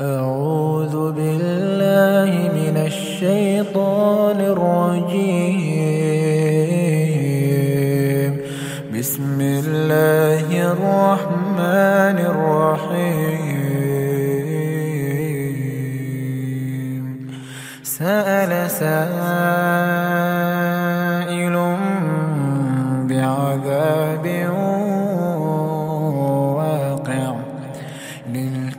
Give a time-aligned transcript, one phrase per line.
[0.00, 5.52] أعوذ بالله من الشيطان الرجيم.
[8.98, 13.14] بسم الله الرحمن الرحيم.
[17.82, 19.73] سأل سائل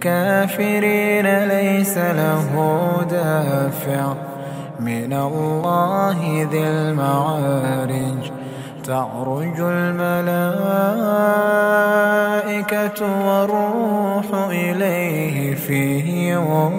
[0.05, 2.45] للكافرين ليس له
[3.09, 4.13] دافع.
[4.79, 8.31] من الله ذي المعارج.
[8.85, 10.05] تعرج الملائكة
[13.27, 16.75] والروح إليه في يوم.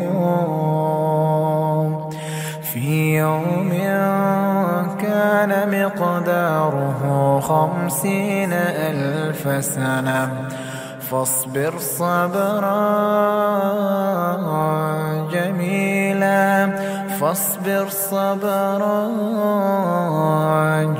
[2.63, 3.71] في يوم
[5.01, 10.30] كان مقداره خمسين ألف سنة.
[11.10, 12.83] فاصبر صبرا
[15.32, 16.70] جميلا
[17.20, 19.07] فاصبر صبرا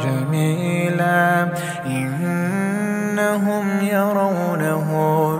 [0.04, 1.48] جميلا
[1.86, 4.88] إنهم يرونه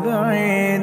[0.05, 0.76] بعيدا.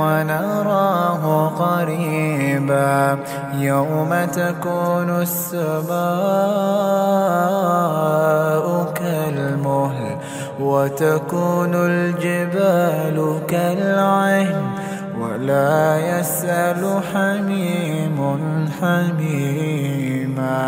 [0.00, 3.18] ونراه قريبا
[3.54, 5.94] يوم تكون السماء
[8.94, 10.16] كالمهل
[10.60, 14.62] وتكون الجبال كالعهن
[15.20, 18.18] ولا يسأل حميم
[18.80, 20.60] حميما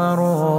[0.00, 0.58] يبصرونهم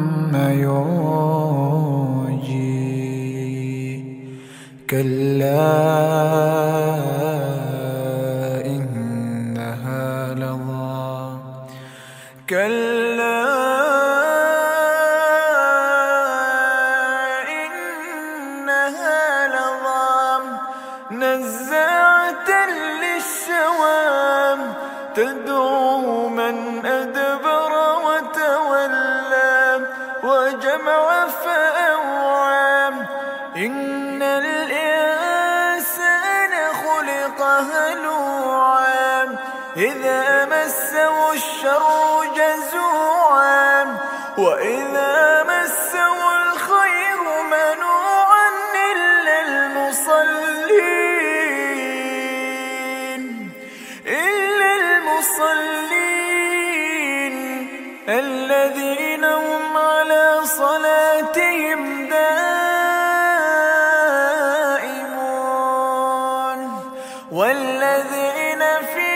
[4.91, 5.63] كلا
[8.65, 11.37] إنها لظى.
[12.49, 13.43] كلا
[18.59, 20.41] إنها لظى.
[21.11, 22.49] نزاعة
[23.01, 24.59] للشوام
[25.15, 27.50] تدعو من أدبر
[39.77, 43.97] إذا مسه الشر جزوعا
[44.37, 48.49] وإذا مسه الخير منوعا
[48.91, 50.41] إلا المصلين
[54.07, 56.11] إلا المصلين
[58.09, 62.71] الذين هم على صلاتهم دائمون
[67.31, 68.59] والذين
[68.93, 69.10] في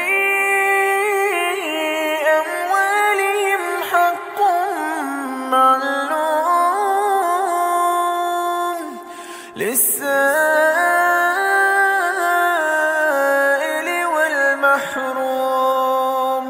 [14.76, 16.46] والمحروم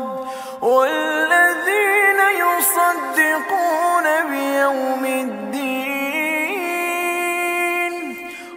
[0.61, 5.85] والذين يصدقون بيوم الدين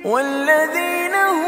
[0.05, 1.48] والذين هم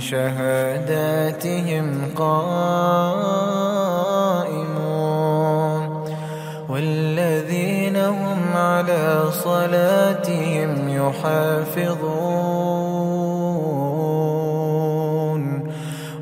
[0.00, 1.86] بشهاداتهم
[2.16, 2.40] قائمون
[6.68, 11.90] والذين هم على صلاتهم يحافظون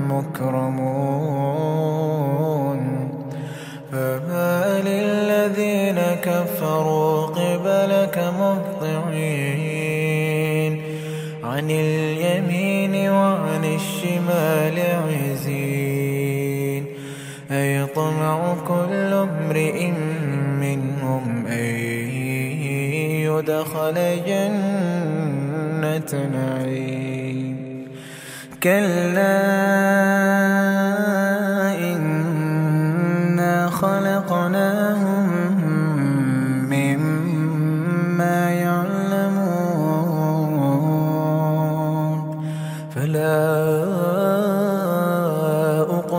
[0.10, 1.38] مكرمون
[3.92, 4.47] فما
[5.48, 9.48] للذين كفروا قبلك مهطعين.
[11.44, 16.86] عن اليمين وعن الشمال عزين.
[17.52, 19.88] أيطمع كل امرئ
[20.62, 21.66] منهم أن
[23.26, 23.96] يدخل
[24.28, 27.88] جنة نعيم.
[28.64, 30.57] كلا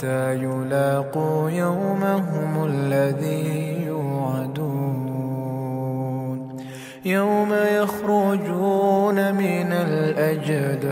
[0.00, 5.10] حتى يلاقوا يومهم الذي يوعدون.
[7.04, 10.90] يوم يخرجون من الأجداث.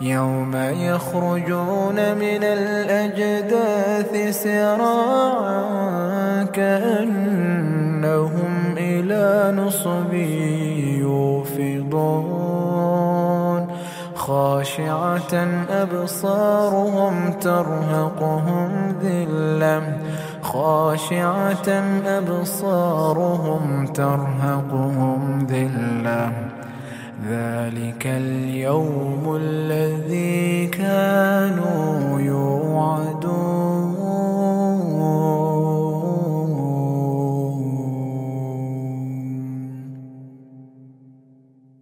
[0.00, 5.62] يوم يخرجون من الأجداث سراعا
[6.44, 8.04] كأنهم
[8.78, 10.14] إلى نصب
[11.00, 12.41] يوفضون.
[14.22, 15.34] خاشعة
[15.70, 18.70] أبصارهم ترهقهم
[19.02, 19.96] ذلة.
[20.42, 21.68] خاشعة
[22.06, 26.32] أبصارهم ترهقهم ذلة.
[27.28, 32.01] ذلك اليوم الذي كانوا